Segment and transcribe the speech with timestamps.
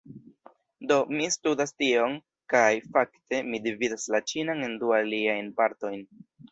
[0.91, 2.17] Do, mi studas tion
[2.55, 2.65] kaj,
[2.97, 6.09] fakte, mi dividas la ĉinan en du aliajn partojn